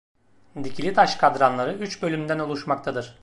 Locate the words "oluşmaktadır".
2.39-3.19